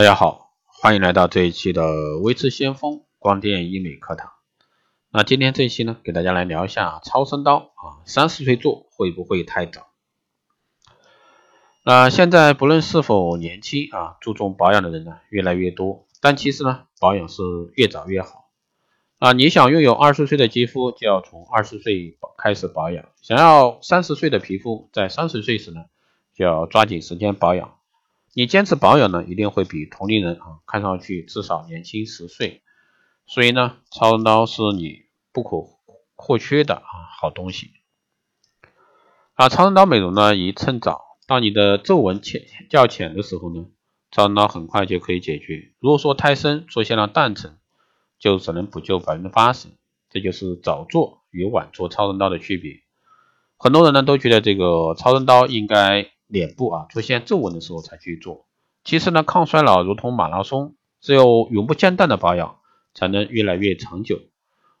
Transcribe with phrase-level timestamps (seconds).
[0.00, 4.32] 大家好，欢迎来到这一期的微智先锋光电医美课堂。
[5.10, 9.88] 那今天这一期呢，给大家来聊一下超声刀啊，三十岁做会不会太早？
[11.84, 17.42] 那现在不论是否年轻啊，注重保养的人呢越来越多，但其实呢，保养是
[17.74, 18.48] 越早越好
[19.18, 19.32] 啊。
[19.34, 25.84] 你想拥有二十岁的肌肤，就要从二十岁开始保养；想要三十岁的皮肤，在三十岁时呢，
[26.34, 27.76] 就要抓紧时间保养。
[28.32, 32.62] 你坚持保养呢，一定会比同龄人啊看上去至少年轻十岁。
[33.26, 35.68] 所以呢，超声刀是你不可
[36.16, 36.82] 或缺的啊
[37.20, 37.72] 好东西。
[39.34, 41.18] 啊，超声刀美容呢宜趁早。
[41.26, 43.66] 当你的皱纹浅较浅的时候呢，
[44.10, 45.72] 超声刀很快就可以解决。
[45.78, 47.56] 如果说太深，出现了淡层，
[48.18, 49.68] 就只能补救百分之八十。
[50.08, 52.80] 这就是早做与晚做超声刀的区别。
[53.56, 58.46] 很多人呢都觉得这个超声刀应该脸部啊出现皱纹的时候才去做。
[58.84, 62.60] 其实呢，抗衰老如同马拉松，只有永不间断的保养，
[62.94, 64.20] 才能越来越长久。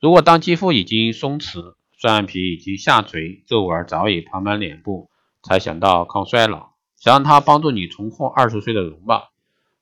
[0.00, 5.10] 如果当肌肤已经松弛，双眼皮已经下垂，皱纹早已爬满脸部。
[5.46, 9.28] 才想到抗衰老，想让它帮助你重获二十岁的容貌，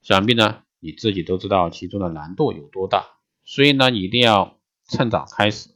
[0.02, 3.04] 想必呢你自己都知道其中的难度有多大，
[3.44, 5.70] 所以呢你一定要趁早开始。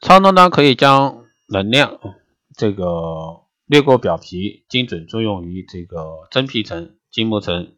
[0.00, 1.98] 超声刀可以将能量
[2.56, 7.74] 这个掠过表皮，精准作用于这个真皮层、筋膜层，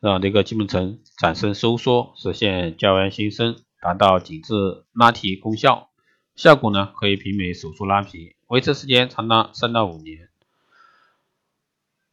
[0.00, 5.90] 让这个筋膜层产生收缩，实现胶原新生，达到紧致拉提功效。
[6.34, 8.36] 效果呢可以媲美手术拉皮。
[8.48, 10.28] 维持时间长达三到五年，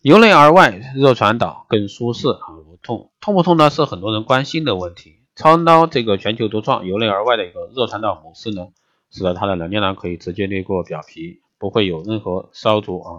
[0.01, 5.17] 由内而外热传导更舒适啊无痛，痛不痛呢是很多人关心的问题。
[5.35, 8.67] 超声刀这个全球独创由内而外的一个热传导模式呢，
[9.09, 13.11] 使得它的能量呢可以直接掠过表皮，不会有任何烧灼啊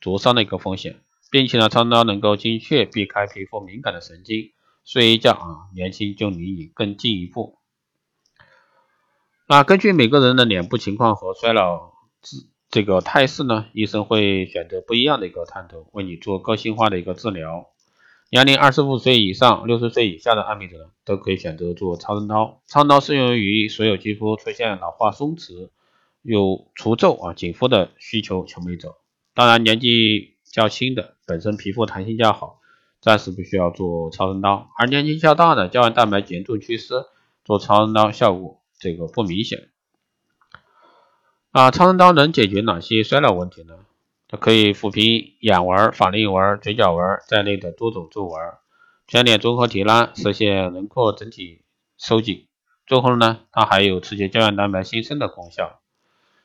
[0.00, 4.50] 灼伤的一个风险，并且呢超声刀能够精确避开皮肤敏感的神经，
[4.84, 7.58] 睡一觉啊年轻就离你更进一步。
[9.46, 11.92] 那根据每个人的脸部情况和衰老。
[12.70, 17.68] 这个态势呢，医生会选择不一样的一个探头，为你做个性化的一个治疗。
[18.30, 22.62] 年龄二十五岁以上、六十岁以下的爱美者都可以选择做超声刀。
[22.66, 25.68] 超声刀适用于所有肌肤出现老化、松弛、
[26.22, 28.96] 有除皱啊、紧肤的需求求美者。
[29.34, 32.60] 当然，年纪较轻的，本身皮肤弹性较好，
[33.00, 34.70] 暂时不需要做超声刀。
[34.78, 36.94] 而年纪较大的，胶原蛋白严重缺失，
[37.44, 39.68] 做超声刀效果这个不明显。
[41.50, 43.74] 啊，超声刀能解决哪些衰老问题呢？
[44.28, 48.40] 它可以抚平眼纹、法令纹、嘴角纹在内的多种皱纹，
[49.06, 51.64] 全脸综合提拉，实现轮廓整体
[51.98, 52.46] 收紧。
[52.86, 55.81] 最后呢，它还有刺激胶原蛋白新生的功效，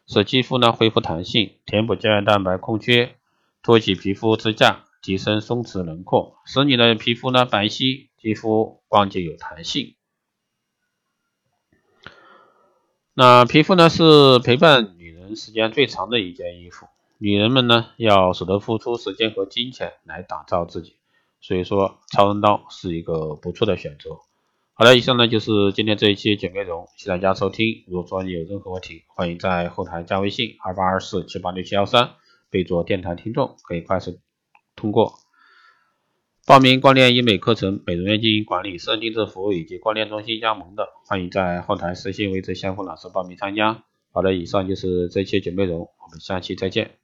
[0.07, 3.17] 使肌肤呢恢复弹性，填补胶原蛋白空缺，
[3.61, 9.95] 托起皮肤支架，提升松弛轮廓，使你的皮肤呢白皙，肌肤光洁有弹性。
[13.13, 20.95] 那皮肤呢是陪伴女人时间最长的一件衣服，女人们呢要舍得付出时间和金钱来打造自己，
[21.41, 24.19] 所以说超声刀是一个不错的选择。
[24.79, 27.83] 好了，以上呢就是今天这一期节目内容，谢谢大家收听。
[27.87, 32.11] 如果说你有任何问题，欢迎在后台加微信二八二四七八六七幺三，
[32.51, 34.19] 备注电台听众，可以快速
[34.75, 35.15] 通过。
[36.45, 43.83] 报名光电医美课程、美容院经营管理、私人定制服务以及光电中心加盟的，欢迎在后台私信为这相锋老师报名参加。
[44.11, 46.99] 好的，以上就是这期节目内容，我们下期再见。